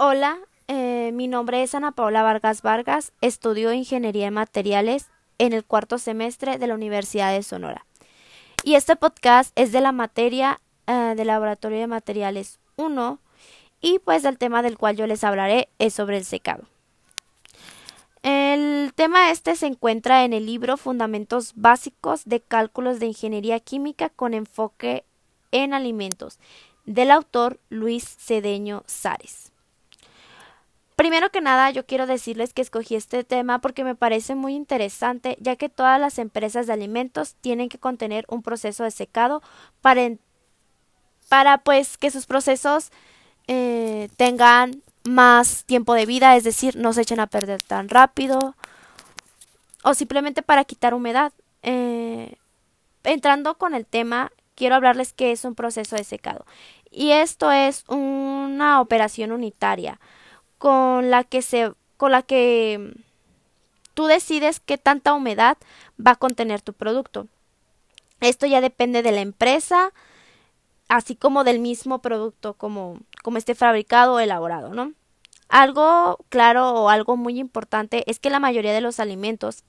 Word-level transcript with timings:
Hola, 0.00 0.38
eh, 0.68 1.10
mi 1.12 1.26
nombre 1.26 1.60
es 1.60 1.74
Ana 1.74 1.90
Paula 1.90 2.22
Vargas 2.22 2.62
Vargas, 2.62 3.12
estudio 3.20 3.72
Ingeniería 3.72 4.26
de 4.26 4.30
Materiales 4.30 5.08
en 5.38 5.52
el 5.52 5.64
cuarto 5.64 5.98
semestre 5.98 6.56
de 6.56 6.68
la 6.68 6.74
Universidad 6.74 7.32
de 7.32 7.42
Sonora. 7.42 7.84
Y 8.62 8.76
este 8.76 8.94
podcast 8.94 9.50
es 9.56 9.72
de 9.72 9.80
la 9.80 9.90
materia 9.90 10.60
eh, 10.86 11.14
de 11.16 11.24
Laboratorio 11.24 11.80
de 11.80 11.88
Materiales 11.88 12.60
1 12.76 13.18
y 13.80 13.98
pues 13.98 14.24
el 14.24 14.38
tema 14.38 14.62
del 14.62 14.78
cual 14.78 14.96
yo 14.96 15.08
les 15.08 15.24
hablaré 15.24 15.68
es 15.80 15.94
sobre 15.94 16.18
el 16.18 16.24
secado. 16.24 16.62
El 18.22 18.92
tema 18.94 19.32
este 19.32 19.56
se 19.56 19.66
encuentra 19.66 20.24
en 20.24 20.32
el 20.32 20.46
libro 20.46 20.76
Fundamentos 20.76 21.54
Básicos 21.56 22.22
de 22.24 22.40
Cálculos 22.40 23.00
de 23.00 23.06
Ingeniería 23.06 23.58
Química 23.58 24.10
con 24.10 24.32
enfoque 24.32 25.04
en 25.50 25.74
alimentos 25.74 26.38
del 26.86 27.10
autor 27.10 27.58
Luis 27.68 28.04
Cedeño 28.16 28.84
Sares. 28.86 29.47
Primero 30.98 31.30
que 31.30 31.40
nada, 31.40 31.70
yo 31.70 31.86
quiero 31.86 32.08
decirles 32.08 32.52
que 32.52 32.60
escogí 32.60 32.96
este 32.96 33.22
tema 33.22 33.60
porque 33.60 33.84
me 33.84 33.94
parece 33.94 34.34
muy 34.34 34.56
interesante, 34.56 35.36
ya 35.40 35.54
que 35.54 35.68
todas 35.68 36.00
las 36.00 36.18
empresas 36.18 36.66
de 36.66 36.72
alimentos 36.72 37.36
tienen 37.40 37.68
que 37.68 37.78
contener 37.78 38.24
un 38.26 38.42
proceso 38.42 38.82
de 38.82 38.90
secado 38.90 39.40
para, 39.80 40.10
para 41.28 41.58
pues 41.58 41.98
que 41.98 42.10
sus 42.10 42.26
procesos 42.26 42.90
eh, 43.46 44.08
tengan 44.16 44.82
más 45.04 45.62
tiempo 45.66 45.94
de 45.94 46.04
vida, 46.04 46.34
es 46.34 46.42
decir, 46.42 46.74
no 46.74 46.92
se 46.92 47.02
echen 47.02 47.20
a 47.20 47.28
perder 47.28 47.62
tan 47.62 47.88
rápido, 47.88 48.56
o 49.84 49.94
simplemente 49.94 50.42
para 50.42 50.64
quitar 50.64 50.94
humedad. 50.94 51.32
Eh, 51.62 52.34
entrando 53.04 53.56
con 53.56 53.76
el 53.76 53.86
tema, 53.86 54.32
quiero 54.56 54.74
hablarles 54.74 55.12
que 55.12 55.30
es 55.30 55.44
un 55.44 55.54
proceso 55.54 55.94
de 55.94 56.02
secado. 56.02 56.44
Y 56.90 57.12
esto 57.12 57.52
es 57.52 57.84
una 57.86 58.80
operación 58.80 59.30
unitaria 59.30 60.00
con 60.58 61.10
la 61.10 61.24
que 61.24 61.42
se 61.42 61.72
con 61.96 62.12
la 62.12 62.22
que 62.22 62.94
tú 63.94 64.06
decides 64.06 64.60
qué 64.60 64.78
tanta 64.78 65.14
humedad 65.14 65.58
va 66.04 66.12
a 66.12 66.16
contener 66.16 66.60
tu 66.62 66.72
producto. 66.72 67.26
Esto 68.20 68.46
ya 68.46 68.60
depende 68.60 69.02
de 69.02 69.12
la 69.12 69.20
empresa, 69.20 69.92
así 70.88 71.16
como 71.16 71.42
del 71.42 71.58
mismo 71.58 72.00
producto, 72.00 72.54
como, 72.54 73.00
como 73.24 73.38
esté 73.38 73.56
fabricado 73.56 74.14
o 74.14 74.20
elaborado, 74.20 74.74
¿no? 74.74 74.92
Algo 75.48 76.18
claro 76.28 76.70
o 76.74 76.88
algo 76.88 77.16
muy 77.16 77.40
importante 77.40 78.04
es 78.06 78.20
que 78.20 78.30
la 78.30 78.38
mayoría 78.38 78.72
de 78.72 78.80
los 78.80 79.00
alimentos 79.00 79.64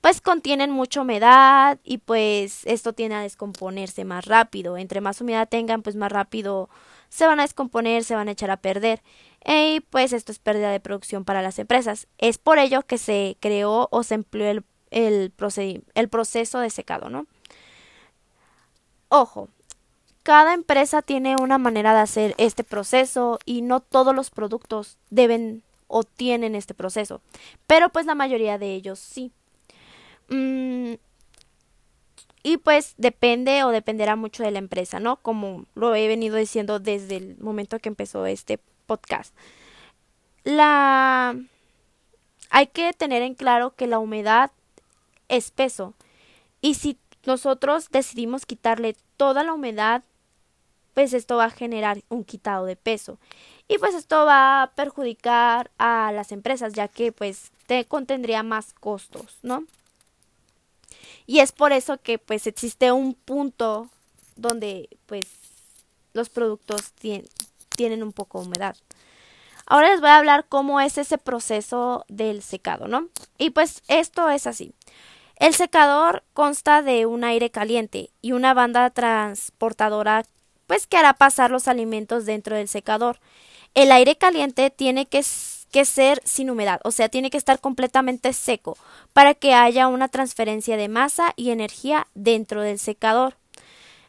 pues 0.00 0.20
contienen 0.20 0.70
mucha 0.70 1.00
humedad 1.00 1.78
y 1.82 1.98
pues 1.98 2.62
esto 2.64 2.92
tiene 2.92 3.16
a 3.16 3.20
descomponerse 3.20 4.04
más 4.04 4.24
rápido. 4.26 4.76
Entre 4.76 5.00
más 5.00 5.20
humedad 5.20 5.48
tengan, 5.48 5.82
pues 5.82 5.96
más 5.96 6.12
rápido 6.12 6.68
se 7.08 7.26
van 7.26 7.40
a 7.40 7.42
descomponer, 7.42 8.04
se 8.04 8.14
van 8.14 8.28
a 8.28 8.32
echar 8.32 8.50
a 8.50 8.58
perder. 8.58 9.02
Y 9.44 9.80
pues 9.80 10.12
esto 10.12 10.32
es 10.32 10.38
pérdida 10.38 10.70
de 10.70 10.80
producción 10.80 11.24
para 11.24 11.42
las 11.42 11.58
empresas. 11.58 12.06
Es 12.18 12.38
por 12.38 12.58
ello 12.58 12.82
que 12.82 12.98
se 12.98 13.36
creó 13.40 13.88
o 13.90 14.02
se 14.02 14.14
empleó 14.14 14.50
el, 14.50 14.64
el, 14.90 15.32
el 15.94 16.08
proceso 16.08 16.58
de 16.60 16.70
secado, 16.70 17.08
¿no? 17.08 17.26
Ojo, 19.08 19.48
cada 20.22 20.52
empresa 20.52 21.00
tiene 21.00 21.36
una 21.36 21.56
manera 21.56 21.94
de 21.94 22.00
hacer 22.00 22.34
este 22.36 22.62
proceso 22.62 23.38
y 23.46 23.62
no 23.62 23.80
todos 23.80 24.14
los 24.14 24.28
productos 24.28 24.98
deben 25.08 25.62
o 25.86 26.04
tienen 26.04 26.54
este 26.54 26.74
proceso, 26.74 27.22
pero 27.66 27.88
pues 27.88 28.04
la 28.04 28.14
mayoría 28.14 28.58
de 28.58 28.74
ellos 28.74 28.98
sí. 28.98 29.32
Mm, 30.28 30.96
y 32.42 32.56
pues 32.58 32.94
depende 32.98 33.64
o 33.64 33.70
dependerá 33.70 34.16
mucho 34.16 34.42
de 34.42 34.50
la 34.50 34.58
empresa, 34.58 35.00
¿no? 35.00 35.16
Como 35.16 35.64
lo 35.74 35.94
he 35.94 36.06
venido 36.08 36.36
diciendo 36.36 36.78
desde 36.78 37.16
el 37.16 37.38
momento 37.38 37.78
que 37.78 37.88
empezó 37.88 38.26
este 38.26 38.60
podcast. 38.88 39.34
La 40.44 41.36
hay 42.50 42.66
que 42.68 42.92
tener 42.94 43.22
en 43.22 43.34
claro 43.34 43.74
que 43.76 43.86
la 43.86 43.98
humedad 43.98 44.50
es 45.28 45.50
peso 45.50 45.94
y 46.62 46.74
si 46.74 46.98
nosotros 47.26 47.90
decidimos 47.90 48.46
quitarle 48.46 48.96
toda 49.18 49.44
la 49.44 49.52
humedad, 49.52 50.02
pues 50.94 51.12
esto 51.12 51.36
va 51.36 51.44
a 51.44 51.50
generar 51.50 52.02
un 52.08 52.24
quitado 52.24 52.64
de 52.64 52.76
peso 52.76 53.18
y 53.68 53.76
pues 53.76 53.94
esto 53.94 54.24
va 54.24 54.62
a 54.62 54.70
perjudicar 54.70 55.70
a 55.76 56.10
las 56.12 56.32
empresas 56.32 56.72
ya 56.72 56.88
que 56.88 57.12
pues 57.12 57.52
te 57.66 57.84
contendría 57.84 58.42
más 58.42 58.72
costos, 58.72 59.36
¿no? 59.42 59.64
Y 61.26 61.40
es 61.40 61.52
por 61.52 61.72
eso 61.72 61.98
que 62.00 62.18
pues 62.18 62.46
existe 62.46 62.90
un 62.90 63.12
punto 63.12 63.90
donde 64.36 64.88
pues 65.04 65.28
los 66.14 66.30
productos 66.30 66.92
tienen 67.78 68.02
un 68.02 68.12
poco 68.12 68.40
de 68.40 68.48
humedad. 68.48 68.76
Ahora 69.64 69.90
les 69.90 70.00
voy 70.00 70.10
a 70.10 70.18
hablar 70.18 70.46
cómo 70.48 70.80
es 70.80 70.98
ese 70.98 71.16
proceso 71.16 72.04
del 72.08 72.42
secado, 72.42 72.88
¿no? 72.88 73.06
Y 73.38 73.50
pues 73.50 73.82
esto 73.86 74.28
es 74.28 74.48
así. 74.48 74.72
El 75.36 75.54
secador 75.54 76.24
consta 76.34 76.82
de 76.82 77.06
un 77.06 77.22
aire 77.22 77.50
caliente 77.50 78.10
y 78.20 78.32
una 78.32 78.52
banda 78.52 78.90
transportadora 78.90 80.24
pues 80.66 80.88
que 80.88 80.96
hará 80.96 81.14
pasar 81.14 81.52
los 81.52 81.68
alimentos 81.68 82.26
dentro 82.26 82.56
del 82.56 82.66
secador. 82.66 83.20
El 83.74 83.92
aire 83.92 84.16
caliente 84.16 84.70
tiene 84.70 85.06
que 85.06 85.22
que 85.70 85.84
ser 85.84 86.22
sin 86.24 86.48
humedad, 86.48 86.80
o 86.82 86.90
sea, 86.90 87.10
tiene 87.10 87.28
que 87.28 87.36
estar 87.36 87.60
completamente 87.60 88.32
seco 88.32 88.78
para 89.12 89.34
que 89.34 89.52
haya 89.52 89.86
una 89.86 90.08
transferencia 90.08 90.78
de 90.78 90.88
masa 90.88 91.34
y 91.36 91.50
energía 91.50 92.06
dentro 92.14 92.62
del 92.62 92.78
secador. 92.78 93.36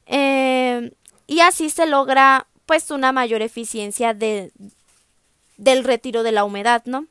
Eh, 0.05 0.93
y 1.27 1.41
así 1.41 1.69
se 1.69 1.85
logra 1.85 2.47
pues 2.69 2.91
una 2.91 3.11
mayor 3.11 3.41
eficiencia 3.41 4.13
de, 4.13 4.51
del 5.57 5.83
retiro 5.83 6.21
de 6.21 6.31
la 6.31 6.43
humedad, 6.43 6.83
¿no? 6.85 7.07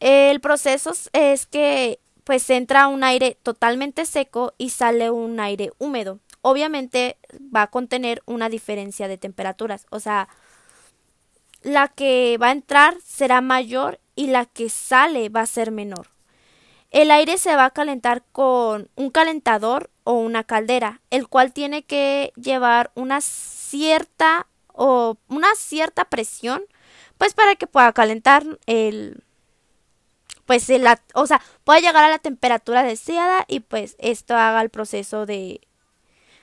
El 0.00 0.40
proceso 0.40 0.92
es 1.12 1.46
que 1.46 2.00
pues 2.24 2.50
entra 2.50 2.88
un 2.88 3.04
aire 3.04 3.38
totalmente 3.44 4.04
seco 4.04 4.52
y 4.58 4.70
sale 4.70 5.12
un 5.12 5.38
aire 5.38 5.70
húmedo. 5.78 6.18
Obviamente 6.42 7.18
va 7.54 7.62
a 7.62 7.70
contener 7.70 8.20
una 8.26 8.48
diferencia 8.48 9.06
de 9.06 9.16
temperaturas, 9.16 9.86
o 9.90 10.00
sea, 10.00 10.28
la 11.62 11.86
que 11.86 12.36
va 12.42 12.48
a 12.48 12.52
entrar 12.52 12.96
será 13.00 13.40
mayor 13.42 14.00
y 14.16 14.26
la 14.26 14.44
que 14.44 14.68
sale 14.70 15.28
va 15.28 15.42
a 15.42 15.46
ser 15.46 15.70
menor. 15.70 16.08
El 16.90 17.12
aire 17.12 17.38
se 17.38 17.54
va 17.54 17.66
a 17.66 17.70
calentar 17.70 18.24
con 18.32 18.88
un 18.96 19.10
calentador 19.10 19.90
o 20.02 20.14
una 20.14 20.42
caldera, 20.42 21.00
el 21.10 21.28
cual 21.28 21.52
tiene 21.52 21.84
que 21.84 22.32
llevar 22.34 22.90
una 22.96 23.20
cierta 23.20 24.48
o 24.74 25.16
una 25.28 25.54
cierta 25.56 26.04
presión, 26.04 26.62
pues 27.16 27.34
para 27.34 27.56
que 27.56 27.66
pueda 27.66 27.92
calentar 27.92 28.44
el 28.66 29.22
pues 30.46 30.68
el, 30.68 30.86
o 31.14 31.26
sea, 31.26 31.40
pueda 31.64 31.80
llegar 31.80 32.04
a 32.04 32.10
la 32.10 32.18
temperatura 32.18 32.82
deseada 32.82 33.46
y 33.48 33.60
pues 33.60 33.96
esto 33.98 34.36
haga 34.36 34.60
el 34.60 34.68
proceso 34.68 35.24
de 35.26 35.60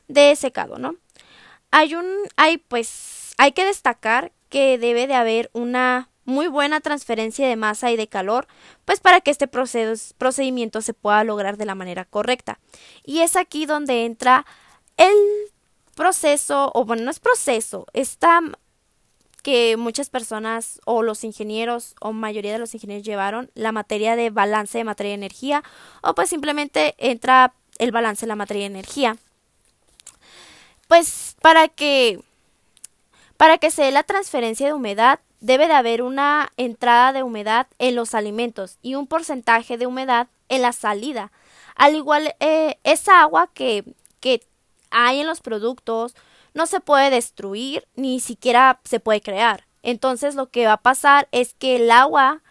de 0.08 0.36
secado, 0.36 0.80
¿no? 0.80 0.96
Hay 1.72 1.96
un 1.96 2.08
hay 2.36 2.58
pues 2.58 3.34
hay 3.38 3.52
que 3.52 3.66
destacar 3.66 4.32
que 4.50 4.78
debe 4.78 5.08
de 5.08 5.16
haber 5.16 5.50
una 5.54 6.10
muy 6.26 6.48
buena 6.48 6.82
transferencia 6.82 7.48
de 7.48 7.56
masa 7.56 7.92
y 7.92 7.98
de 7.98 8.08
calor, 8.08 8.48
pues 8.86 9.00
para 9.00 9.22
que 9.22 9.32
este 9.32 9.48
procedimiento 9.48 10.82
se 10.82 10.94
pueda 10.94 11.24
lograr 11.24 11.58
de 11.58 11.66
la 11.66 11.76
manera 11.76 12.06
correcta. 12.06 12.60
Y 13.04 13.22
es 13.22 13.36
aquí 13.36 13.66
donde 13.66 14.06
entra 14.06 14.46
el 14.98 15.16
proceso, 16.02 16.72
o 16.74 16.84
bueno, 16.84 17.04
no 17.04 17.12
es 17.12 17.20
proceso, 17.20 17.86
está 17.94 18.42
que 19.44 19.78
muchas 19.78 20.10
personas 20.10 20.82
o 20.84 21.04
los 21.04 21.24
ingenieros 21.24 21.94
o 22.02 22.12
mayoría 22.12 22.54
de 22.54 22.58
los 22.58 22.74
ingenieros 22.74 23.06
llevaron 23.06 23.52
la 23.54 23.72
materia 23.72 24.16
de 24.16 24.32
balance 24.32 24.80
de 24.80 24.84
materia 24.84 25.12
y 25.12 25.14
energía 25.14 25.64
o 26.02 26.16
pues 26.16 26.30
simplemente 26.30 26.96
entra 26.98 27.54
el 27.78 27.92
balance 27.92 28.22
de 28.22 28.30
la 28.30 28.36
materia 28.36 28.64
y 28.64 28.66
energía. 28.66 29.18
Pues 30.88 31.36
para 31.40 31.68
que 31.68 32.20
para 33.38 33.60
que 33.60 33.70
se 33.70 33.84
dé 33.84 33.92
la 33.92 34.02
transferencia 34.02 34.66
de 34.66 34.74
humedad, 34.74 35.20
debe 35.40 35.68
de 35.68 35.74
haber 35.74 36.02
una 36.02 36.52
entrada 36.58 37.14
de 37.14 37.22
humedad 37.22 37.68
en 37.78 37.94
los 37.94 38.16
alimentos 38.16 38.80
y 38.82 38.96
un 38.96 39.06
porcentaje 39.06 39.78
de 39.78 39.86
humedad 39.86 40.30
en 40.50 40.64
la 40.64 40.72
salida. 40.72 41.32
Al 41.76 41.96
igual, 41.96 42.34
eh, 42.40 42.80
esa 42.84 43.22
agua 43.22 43.52
que, 43.54 43.84
que 44.20 44.42
hay 44.92 45.22
en 45.22 45.28
los 45.28 45.42
productos 45.42 46.16
no 46.54 46.68
se 46.68 46.80
puede 46.80 47.10
destruir 47.10 47.88
ni 47.96 48.20
siquiera 48.20 48.80
se 48.84 49.00
puede 49.00 49.22
crear. 49.22 49.66
Entonces 49.84 50.36
lo 50.36 50.50
que 50.50 50.68
va 50.68 50.74
a 50.74 50.82
pasar 50.82 51.28
es 51.32 51.54
que 51.54 51.78
el 51.78 51.90
agua 51.90 52.42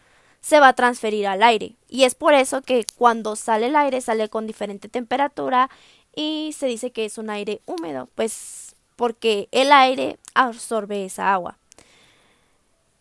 se 0.41 0.59
va 0.59 0.69
a 0.69 0.73
transferir 0.73 1.27
al 1.27 1.43
aire. 1.43 1.77
Y 1.89 2.05
es 2.05 2.15
por 2.15 2.35
eso 2.35 2.63
que 2.63 2.85
cuando 2.97 3.37
sale 3.37 3.67
el 3.67 3.77
aire 3.77 4.01
sale 4.01 4.29
con 4.29 4.47
diferente 4.47 4.89
temperatura 4.89 5.71
y 6.15 6.55
se 6.57 6.67
dice 6.67 6.93
que 6.93 7.05
es 7.05 7.19
un 7.19 7.31
aire 7.31 7.61
húmedo. 7.67 8.09
Pues 8.15 8.75
porque 8.97 9.49
el 9.53 9.73
aire 9.73 10.19
absorbe 10.35 11.05
esa 11.05 11.33
agua. 11.33 11.59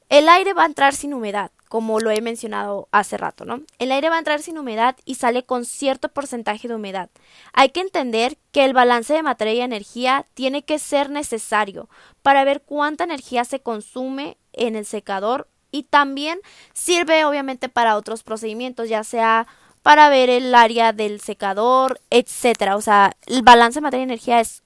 El 0.09 0.27
aire 0.27 0.53
va 0.53 0.63
a 0.63 0.67
entrar 0.67 0.95
sin 0.95 1.13
humedad, 1.13 1.51
como 1.69 1.99
lo 1.99 2.09
he 2.09 2.19
mencionado 2.19 2.89
hace 2.91 3.15
rato, 3.15 3.45
¿no? 3.45 3.61
El 3.77 3.91
aire 3.91 4.09
va 4.09 4.15
a 4.15 4.19
entrar 4.19 4.41
sin 4.41 4.57
humedad 4.57 4.97
y 5.05 5.15
sale 5.15 5.43
con 5.43 5.65
cierto 5.65 6.09
porcentaje 6.09 6.67
de 6.67 6.73
humedad. 6.73 7.09
Hay 7.53 7.69
que 7.69 7.79
entender 7.79 8.37
que 8.51 8.65
el 8.65 8.73
balance 8.73 9.13
de 9.13 9.21
materia 9.21 9.53
y 9.53 9.61
energía 9.61 10.25
tiene 10.33 10.63
que 10.63 10.79
ser 10.79 11.11
necesario 11.11 11.87
para 12.23 12.43
ver 12.43 12.63
cuánta 12.63 13.03
energía 13.03 13.45
se 13.45 13.59
consume 13.59 14.35
en 14.51 14.75
el 14.75 14.85
secador 14.85 15.47
y 15.71 15.83
también 15.83 16.39
sirve 16.73 17.23
obviamente 17.23 17.69
para 17.69 17.95
otros 17.95 18.23
procedimientos, 18.23 18.89
ya 18.89 19.03
sea 19.03 19.45
para 19.83 20.09
ver 20.09 20.31
el 20.31 20.55
área 20.55 20.91
del 20.91 21.21
secador, 21.21 22.01
etcétera. 22.09 22.77
O 22.77 22.81
sea, 22.81 23.15
el 23.27 23.43
balance 23.43 23.77
de 23.77 23.81
materia 23.81 24.01
y 24.01 24.09
energía 24.09 24.39
es 24.39 24.63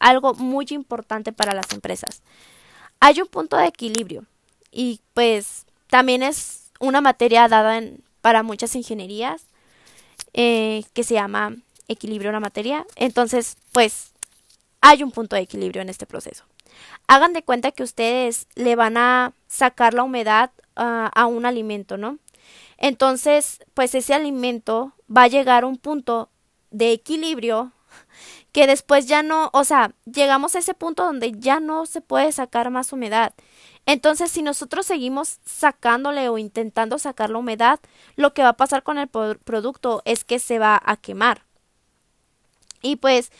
algo 0.00 0.34
muy 0.34 0.66
importante 0.70 1.32
para 1.32 1.54
las 1.54 1.72
empresas. 1.72 2.22
Hay 2.98 3.20
un 3.20 3.28
punto 3.28 3.56
de 3.56 3.66
equilibrio 3.66 4.24
y 4.72 5.00
pues 5.14 5.66
también 5.90 6.22
es 6.22 6.70
una 6.78 7.00
materia 7.00 7.48
dada 7.48 7.80
para 8.20 8.42
muchas 8.42 8.74
ingenierías 8.74 9.42
eh, 10.32 10.84
que 10.92 11.04
se 11.04 11.14
llama 11.14 11.56
equilibrio 11.88 12.30
de 12.30 12.34
la 12.34 12.40
materia. 12.40 12.86
Entonces, 12.96 13.56
pues 13.72 14.12
hay 14.80 15.02
un 15.02 15.10
punto 15.10 15.36
de 15.36 15.42
equilibrio 15.42 15.82
en 15.82 15.88
este 15.88 16.06
proceso. 16.06 16.44
Hagan 17.06 17.32
de 17.32 17.42
cuenta 17.42 17.72
que 17.72 17.82
ustedes 17.82 18.46
le 18.54 18.76
van 18.76 18.96
a 18.96 19.32
sacar 19.48 19.94
la 19.94 20.04
humedad 20.04 20.50
ah, 20.76 21.10
a 21.14 21.26
un 21.26 21.44
alimento, 21.44 21.96
¿no? 21.96 22.18
Entonces, 22.78 23.58
pues 23.74 23.94
ese 23.94 24.14
alimento 24.14 24.92
va 25.14 25.24
a 25.24 25.28
llegar 25.28 25.64
a 25.64 25.66
un 25.66 25.76
punto 25.76 26.30
de 26.70 26.92
equilibrio 26.92 27.72
que 28.52 28.66
después 28.66 29.06
ya 29.06 29.22
no, 29.22 29.50
o 29.52 29.64
sea, 29.64 29.92
llegamos 30.06 30.54
a 30.54 30.60
ese 30.60 30.74
punto 30.74 31.04
donde 31.04 31.32
ya 31.32 31.60
no 31.60 31.84
se 31.86 32.00
puede 32.00 32.32
sacar 32.32 32.70
más 32.70 32.92
humedad. 32.92 33.34
Entonces, 33.86 34.30
si 34.30 34.42
nosotros 34.42 34.86
seguimos 34.86 35.38
sacándole 35.44 36.28
o 36.28 36.38
intentando 36.38 36.98
sacar 36.98 37.30
la 37.30 37.38
humedad, 37.38 37.80
lo 38.16 38.34
que 38.34 38.42
va 38.42 38.50
a 38.50 38.56
pasar 38.56 38.82
con 38.82 38.98
el 38.98 39.08
producto 39.08 40.02
es 40.04 40.24
que 40.24 40.38
se 40.38 40.58
va 40.58 40.80
a 40.84 40.96
quemar. 40.96 41.44
Y 42.82 42.96
pues 42.96 43.30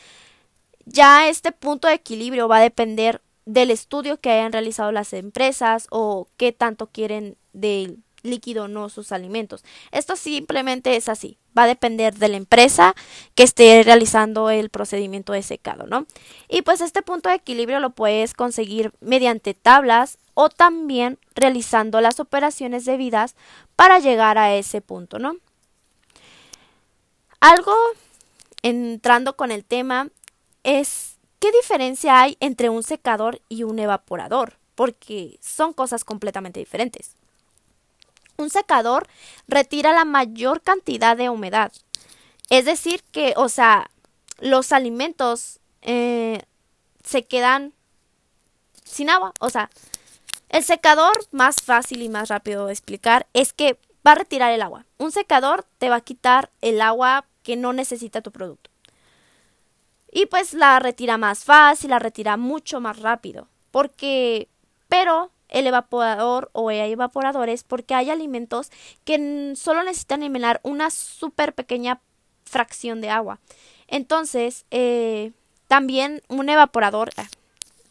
ya 0.85 1.29
este 1.29 1.53
punto 1.53 1.89
de 1.89 1.95
equilibrio 1.95 2.49
va 2.49 2.59
a 2.59 2.63
depender 2.63 3.23
del 3.47 3.71
estudio 3.71 4.21
que 4.21 4.31
hayan 4.31 4.53
realizado 4.53 4.93
las 4.93 5.13
empresas 5.13 5.87
o 5.91 6.29
qué 6.37 6.53
tanto 6.53 6.89
quieren 6.89 7.37
del 7.53 7.99
líquido 8.23 8.65
o 8.65 8.69
no 8.69 8.89
sus 8.89 9.13
alimentos. 9.13 9.65
Esto 9.93 10.17
simplemente 10.17 10.97
es 10.97 11.09
así. 11.09 11.39
Va 11.57 11.65
a 11.65 11.69
depender 11.69 12.15
de 12.15 12.29
la 12.29 12.37
empresa 12.37 12.95
que 13.35 13.43
esté 13.43 13.83
realizando 13.83 14.51
el 14.51 14.71
procedimiento 14.71 15.33
de 15.33 15.43
secado, 15.43 15.87
¿no? 15.87 16.07
Y 16.49 16.63
pues 16.63 16.81
este 16.81 17.03
punto 17.03 17.29
de 17.29 17.37
equilibrio 17.37 17.81
lo 17.81 17.91
puedes 17.91 18.35
conseguir 18.35 18.93
mediante 19.01 19.55
tablas 19.55 20.19
o 20.35 20.49
también 20.49 21.19
realizando 21.35 22.01
las 22.01 22.21
operaciones 22.21 22.85
debidas 22.85 23.35
para 23.77 23.99
llegar 23.99 24.39
a 24.39 24.55
ese 24.55 24.81
punto, 24.81 25.19
¿no? 25.19 25.37
Algo 27.41 27.75
entrando 28.63 29.37
con 29.37 29.51
el 29.51 29.65
tema 29.65 30.09
es 30.63 31.17
qué 31.39 31.51
diferencia 31.53 32.21
hay 32.21 32.37
entre 32.41 32.69
un 32.69 32.83
secador 32.83 33.41
y 33.49 33.63
un 33.63 33.79
evaporador, 33.79 34.59
porque 34.75 35.39
son 35.41 35.73
cosas 35.73 36.05
completamente 36.05 36.61
diferentes. 36.61 37.17
Un 38.37 38.51
secador 38.51 39.07
retira 39.49 39.93
la 39.93 40.05
mayor 40.05 40.63
cantidad 40.63 41.17
de 41.17 41.29
humedad. 41.29 41.73
Es 42.51 42.65
decir, 42.65 43.03
que, 43.13 43.35
o 43.37 43.49
sea, 43.49 43.91
los 44.39 44.73
alimentos 44.73 45.61
eh, 45.83 46.43
se 47.05 47.25
quedan 47.27 47.73
sin 48.85 49.11
agua. 49.11 49.33
O 49.41 49.51
sea, 49.51 49.71
el 50.51 50.65
secador, 50.65 51.13
más 51.31 51.63
fácil 51.63 52.03
y 52.03 52.09
más 52.09 52.29
rápido 52.29 52.67
de 52.67 52.73
explicar, 52.73 53.27
es 53.33 53.53
que 53.53 53.79
va 54.07 54.13
a 54.13 54.17
retirar 54.17 54.53
el 54.53 54.63
agua. 54.63 54.85
Un 54.99 55.13
secador 55.13 55.65
te 55.79 55.89
va 55.89 55.97
a 55.97 56.01
quitar 56.01 56.51
el 56.61 56.81
agua 56.81 57.25
que 57.43 57.57
no 57.57 57.73
necesita 57.73 58.21
tu 58.21 58.33
producto. 58.33 58.71
Y 60.11 60.27
pues 60.27 60.53
la 60.55 60.79
retira 60.81 61.19
más 61.19 61.45
fácil, 61.45 61.91
la 61.91 62.01
retira 62.01 62.37
mucho 62.37 62.81
más 62.81 62.99
rápido. 62.99 63.49
Porque, 63.71 64.49
pero 64.89 65.31
el 65.49 65.67
evaporador 65.67 66.51
o 66.53 66.71
evaporadores 66.71 67.63
porque 67.63 67.95
hay 67.95 68.11
alimentos 68.11 68.71
que 69.05 69.53
solo 69.57 69.85
necesitan 69.85 70.23
eliminar 70.23 70.61
una 70.65 70.91
súper 70.91 71.55
pequeña 71.55 72.01
fracción 72.45 73.01
de 73.01 73.11
agua. 73.11 73.39
Entonces, 73.87 74.67
eh, 74.73 75.33
también 75.69 76.23
un 76.29 76.49
evaporador, 76.49 77.11
ah, 77.17 77.29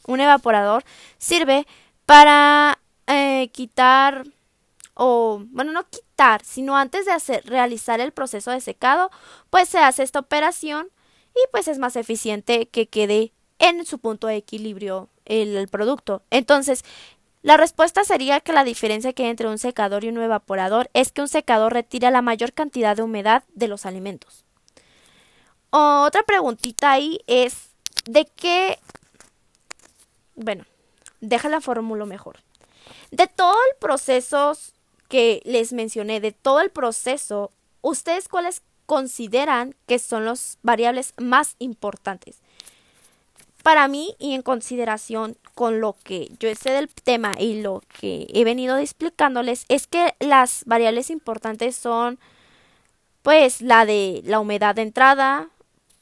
un 0.07 0.19
evaporador 0.19 0.83
sirve 1.17 1.65
para 2.09 2.79
eh, 3.05 3.51
quitar 3.53 4.25
o, 4.95 5.43
bueno, 5.51 5.71
no 5.73 5.87
quitar, 5.87 6.43
sino 6.43 6.75
antes 6.75 7.05
de 7.05 7.11
hacer, 7.11 7.45
realizar 7.45 7.99
el 7.99 8.11
proceso 8.11 8.49
de 8.49 8.61
secado, 8.61 9.11
pues 9.51 9.69
se 9.69 9.77
hace 9.77 10.01
esta 10.01 10.17
operación 10.17 10.89
y 11.35 11.39
pues 11.51 11.67
es 11.67 11.77
más 11.77 11.95
eficiente 11.95 12.67
que 12.67 12.87
quede 12.87 13.31
en 13.59 13.85
su 13.85 13.99
punto 13.99 14.25
de 14.25 14.37
equilibrio 14.37 15.07
el, 15.25 15.55
el 15.55 15.67
producto. 15.67 16.23
Entonces, 16.31 16.83
la 17.43 17.57
respuesta 17.57 18.03
sería 18.03 18.39
que 18.39 18.53
la 18.53 18.63
diferencia 18.63 19.13
que 19.13 19.25
hay 19.25 19.29
entre 19.29 19.47
un 19.47 19.59
secador 19.59 20.03
y 20.03 20.09
un 20.09 20.19
evaporador 20.19 20.89
es 20.95 21.11
que 21.11 21.21
un 21.21 21.27
secador 21.27 21.73
retira 21.73 22.09
la 22.09 22.23
mayor 22.23 22.53
cantidad 22.53 22.95
de 22.97 23.03
humedad 23.03 23.43
de 23.53 23.67
los 23.67 23.85
alimentos. 23.85 24.45
Otra 25.69 26.23
preguntita 26.23 26.89
ahí 26.91 27.19
es 27.27 27.69
de 28.05 28.25
qué... 28.25 28.79
Bueno, 30.35 30.65
déjala 31.21 31.61
fórmula 31.61 32.05
mejor. 32.05 32.39
De 33.11 33.27
todo 33.27 33.55
el 33.71 33.77
proceso 33.79 34.53
que 35.07 35.41
les 35.43 35.73
mencioné, 35.73 36.19
de 36.19 36.31
todo 36.31 36.61
el 36.61 36.69
proceso, 36.69 37.51
¿ustedes 37.81 38.27
cuáles 38.27 38.61
consideran 38.85 39.75
que 39.87 39.99
son 39.99 40.25
las 40.25 40.57
variables 40.61 41.13
más 41.17 41.55
importantes? 41.59 42.37
Para 43.63 43.87
mí 43.87 44.15
y 44.19 44.35
en 44.35 44.41
consideración 44.41 45.37
con 45.53 45.81
lo 45.81 45.95
que 46.03 46.31
yo 46.39 46.53
sé 46.55 46.71
del 46.71 46.87
tema 46.87 47.33
y 47.37 47.61
lo 47.61 47.83
que 47.99 48.27
he 48.33 48.43
venido 48.45 48.77
explicándoles 48.77 49.65
es 49.67 49.87
que 49.87 50.15
las 50.19 50.63
variables 50.65 51.09
importantes 51.09 51.75
son 51.75 52.19
pues 53.21 53.61
la 53.61 53.85
de 53.85 54.21
la 54.25 54.39
humedad 54.39 54.75
de 54.75 54.83
entrada, 54.83 55.49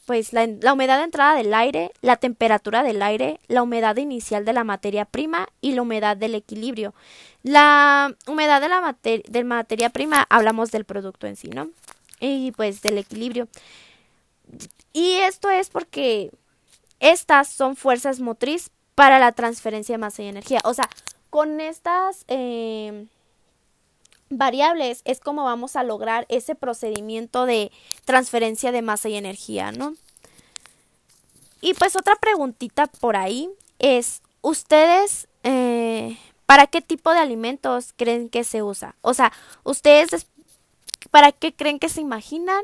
pues 0.08 0.32
la, 0.32 0.46
humedad 0.72 1.00
de 1.00 1.04
entrada 1.04 1.36
del 1.36 1.54
aire, 1.54 1.92
la 2.02 2.16
temperatura 2.16 2.82
del 2.82 3.02
aire, 3.02 3.42
la 3.50 3.62
humedad 3.62 3.98
inicial 3.98 4.46
de 4.46 4.54
la 4.54 4.64
materia 4.64 5.04
prima 5.04 5.50
y 5.60 5.74
la 5.74 5.82
humedad 5.82 6.16
del 6.16 6.34
equilibrio. 6.34 6.94
La 7.44 8.16
humedad 8.26 8.62
de 8.62 8.70
la 8.70 9.44
materia 9.44 9.90
prima 9.90 10.26
hablamos 10.30 10.72
del 10.72 10.86
producto 10.86 11.28
en 11.28 11.36
sí, 11.36 11.50
¿no? 11.50 11.70
Y 12.22 12.54
pues 12.54 12.82
del 12.82 12.98
equilibrio. 13.00 13.50
Y 14.94 15.16
esto 15.16 15.50
es 15.50 15.70
porque 15.70 16.32
estas 17.02 17.50
son 17.50 17.76
fuerzas 17.76 18.22
motriz 18.22 18.72
para 18.96 19.20
la 19.20 19.34
transferencia 19.34 19.96
de 19.96 20.00
masa 20.00 20.24
y 20.24 20.28
energía. 20.28 20.62
O 20.64 20.74
sea, 20.74 20.90
con 21.30 21.60
estas 21.60 22.24
eh, 22.30 23.08
variables 24.30 25.02
es 25.04 25.20
como 25.20 25.44
vamos 25.44 25.76
a 25.76 25.84
lograr 25.84 26.26
ese 26.30 26.56
procedimiento 26.56 27.46
de 27.46 27.74
transferencia 28.06 28.72
de 28.72 28.82
masa 28.82 29.10
y 29.10 29.16
energía, 29.16 29.74
¿no? 29.74 29.96
Y 31.62 31.74
pues 31.74 31.96
otra 31.96 32.16
preguntita 32.16 32.88
por 32.88 33.16
ahí 33.16 33.50
es, 33.80 34.22
¿ustedes 34.42 35.28
eh, 35.44 36.18
para 36.46 36.68
qué 36.68 36.82
tipo 36.82 37.12
de 37.12 37.20
alimentos 37.20 37.94
creen 37.96 38.30
que 38.30 38.44
se 38.44 38.64
usa? 38.64 38.96
O 39.02 39.14
sea, 39.14 39.32
¿ustedes 39.64 40.28
para 41.12 41.32
qué 41.32 41.54
creen 41.54 41.80
que 41.80 41.90
se 41.90 42.02
imaginan 42.02 42.62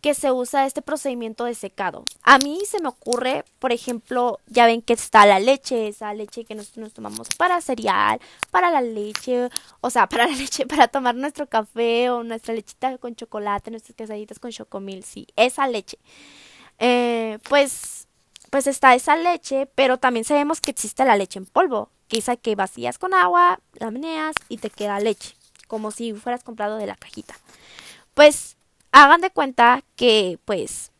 que 0.00 0.14
se 0.14 0.30
usa 0.30 0.66
este 0.66 0.82
procedimiento 0.82 1.44
de 1.44 1.54
secado. 1.56 2.04
A 2.22 2.38
mí 2.38 2.60
se 2.64 2.80
me 2.80 2.88
ocurre, 2.88 3.44
por 3.58 3.72
ejemplo, 3.72 4.38
ya 4.46 4.66
ven 4.66 4.80
que 4.80 4.92
está 4.92 5.26
la 5.26 5.40
leche, 5.40 5.88
esa 5.88 6.14
leche 6.14 6.44
que 6.44 6.54
nosotros 6.54 6.84
nos 6.84 6.92
tomamos 6.92 7.28
para 7.36 7.60
cereal, 7.60 8.20
para 8.52 8.70
la 8.70 8.82
leche, 8.82 9.48
o 9.80 9.90
sea, 9.90 10.06
para 10.08 10.28
la 10.28 10.36
leche, 10.36 10.64
para 10.64 10.86
tomar 10.86 11.16
nuestro 11.16 11.48
café 11.48 12.10
o 12.10 12.22
nuestra 12.22 12.54
lechita 12.54 12.98
con 12.98 13.16
chocolate, 13.16 13.72
nuestras 13.72 13.96
quesaditas 13.96 14.38
con 14.38 14.52
chocomil, 14.52 15.02
sí, 15.02 15.26
esa 15.34 15.66
leche. 15.66 15.98
Eh, 16.78 17.38
pues, 17.48 18.05
pues 18.50 18.66
está 18.66 18.94
esa 18.94 19.16
leche, 19.16 19.68
pero 19.74 19.98
también 19.98 20.24
sabemos 20.24 20.60
que 20.60 20.70
existe 20.70 21.04
la 21.04 21.16
leche 21.16 21.38
en 21.38 21.46
polvo, 21.46 21.90
que 22.08 22.18
es 22.18 22.30
que 22.40 22.54
vacías 22.54 22.98
con 22.98 23.14
agua, 23.14 23.60
la 23.74 23.90
meneas 23.90 24.34
y 24.48 24.58
te 24.58 24.70
queda 24.70 25.00
leche, 25.00 25.34
como 25.66 25.90
si 25.90 26.12
fueras 26.14 26.42
comprado 26.42 26.76
de 26.76 26.86
la 26.86 26.96
cajita. 26.96 27.34
Pues 28.14 28.56
hagan 28.92 29.20
de 29.20 29.30
cuenta 29.30 29.82
que 29.96 30.38
pues 30.44 30.90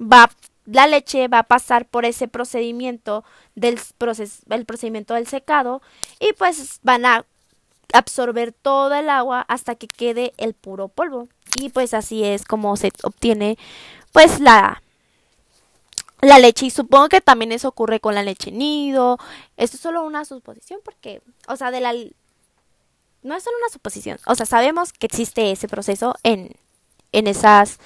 va 0.00 0.30
la 0.66 0.86
leche 0.86 1.28
va 1.28 1.40
a 1.40 1.42
pasar 1.42 1.86
por 1.86 2.04
ese 2.04 2.28
procedimiento 2.28 3.24
del 3.54 3.78
el 4.50 4.64
procedimiento 4.64 5.14
del 5.14 5.26
secado 5.26 5.82
y 6.20 6.32
pues 6.32 6.80
van 6.82 7.04
a 7.04 7.26
absorber 7.92 8.52
todo 8.52 8.94
el 8.94 9.10
agua 9.10 9.44
hasta 9.48 9.74
que 9.74 9.88
quede 9.88 10.32
el 10.38 10.54
puro 10.54 10.88
polvo 10.88 11.28
y 11.56 11.68
pues 11.68 11.92
así 11.92 12.24
es 12.24 12.44
como 12.44 12.76
se 12.76 12.92
obtiene 13.02 13.58
pues 14.12 14.40
la 14.40 14.82
la 16.28 16.38
leche 16.38 16.66
y 16.66 16.70
supongo 16.70 17.08
que 17.08 17.20
también 17.20 17.52
eso 17.52 17.68
ocurre 17.68 18.00
con 18.00 18.14
la 18.14 18.22
leche 18.22 18.50
nido 18.50 19.18
esto 19.56 19.76
es 19.76 19.80
solo 19.80 20.04
una 20.04 20.24
suposición 20.24 20.80
porque 20.84 21.22
o 21.48 21.56
sea 21.56 21.70
de 21.70 21.80
la 21.80 21.92
no 23.22 23.34
es 23.34 23.42
solo 23.42 23.56
una 23.58 23.72
suposición 23.72 24.18
o 24.26 24.34
sea 24.34 24.46
sabemos 24.46 24.92
que 24.92 25.06
existe 25.06 25.50
ese 25.50 25.68
proceso 25.68 26.14
en 26.22 26.54
en 27.12 27.26
esas 27.26 27.78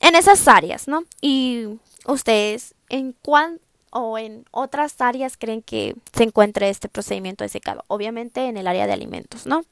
en 0.00 0.14
esas 0.14 0.46
áreas, 0.48 0.88
¿no? 0.88 1.04
Y 1.20 1.78
ustedes 2.06 2.74
en 2.88 3.12
cuán 3.22 3.60
o 3.90 4.18
en 4.18 4.44
otras 4.50 5.00
áreas 5.00 5.36
creen 5.36 5.62
que 5.62 5.96
se 6.12 6.24
encuentre 6.24 6.68
este 6.68 6.88
procedimiento 6.88 7.44
de 7.44 7.48
secado. 7.48 7.84
Obviamente 7.88 8.46
en 8.46 8.56
el 8.56 8.66
área 8.66 8.86
de 8.86 8.92
alimentos, 8.92 9.46
¿no? 9.46 9.64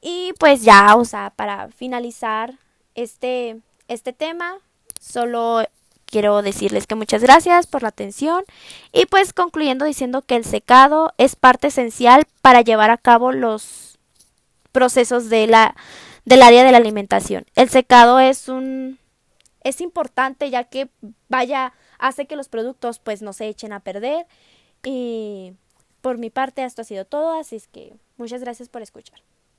Y 0.00 0.34
pues 0.38 0.62
ya, 0.62 0.94
o 0.96 1.04
sea, 1.04 1.30
para 1.30 1.68
finalizar 1.70 2.58
este, 2.94 3.60
este 3.88 4.12
tema, 4.12 4.58
solo 5.00 5.64
quiero 6.06 6.40
decirles 6.42 6.86
que 6.86 6.94
muchas 6.94 7.22
gracias 7.22 7.66
por 7.66 7.82
la 7.82 7.88
atención 7.88 8.44
y 8.92 9.06
pues 9.06 9.32
concluyendo 9.32 9.84
diciendo 9.84 10.22
que 10.22 10.36
el 10.36 10.44
secado 10.44 11.12
es 11.18 11.36
parte 11.36 11.66
esencial 11.66 12.24
para 12.40 12.62
llevar 12.62 12.90
a 12.90 12.96
cabo 12.96 13.32
los 13.32 13.98
procesos 14.72 15.28
de 15.28 15.46
la, 15.46 15.74
del 16.24 16.42
área 16.42 16.64
de 16.64 16.72
la 16.72 16.78
alimentación. 16.78 17.44
El 17.54 17.68
secado 17.68 18.20
es 18.20 18.48
un 18.48 18.98
es 19.64 19.80
importante 19.80 20.48
ya 20.48 20.62
que 20.62 20.88
vaya 21.28 21.72
hace 21.98 22.26
que 22.26 22.36
los 22.36 22.48
productos 22.48 23.00
pues 23.00 23.20
no 23.20 23.32
se 23.32 23.48
echen 23.48 23.72
a 23.72 23.80
perder 23.80 24.26
y 24.84 25.54
por 26.02 26.18
mi 26.18 26.30
parte 26.30 26.62
esto 26.62 26.82
ha 26.82 26.84
sido 26.84 27.04
todo, 27.04 27.36
así 27.36 27.56
es 27.56 27.66
que 27.66 27.92
muchas 28.16 28.42
gracias 28.42 28.68
por 28.68 28.82
escuchar. 28.82 29.18